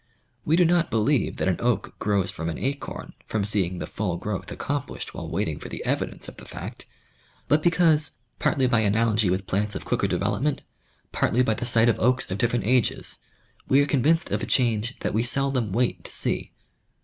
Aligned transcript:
We 0.45 0.55
do 0.55 0.65
not 0.65 0.89
believe 0.89 1.37
that 1.37 1.47
an 1.47 1.57
oak 1.61 1.93
grows 1.99 2.31
from 2.31 2.49
an 2.49 2.57
acorn 2.57 3.13
from 3.27 3.45
seeing 3.45 3.77
the 3.77 3.85
full 3.85 4.17
growth 4.17 4.47
accom 4.47 4.87
plished 4.87 5.09
while 5.09 5.29
waiting 5.29 5.59
for 5.59 5.69
the 5.69 5.85
evidence 5.85 6.27
of 6.27 6.37
the 6.37 6.45
fact, 6.47 6.87
but 7.47 7.61
because 7.61 8.13
partly 8.39 8.65
by 8.65 8.79
analogy 8.79 9.29
with 9.29 9.45
plants 9.45 9.75
of 9.75 9.85
quicker 9.85 10.07
development, 10.07 10.63
partly 11.11 11.43
by 11.43 11.53
the 11.53 11.67
sight 11.67 11.87
of 11.87 11.99
oaks 11.99 12.31
of 12.31 12.39
different 12.39 12.65
ages, 12.65 13.19
we 13.67 13.79
are 13.79 13.85
convinced 13.85 14.31
of 14.31 14.41
a 14.41 14.47
change 14.47 14.97
that 15.01 15.13
we 15.13 15.21
seldom 15.21 15.71
wait 15.71 16.03
to 16.05 16.11
see. 16.11 16.51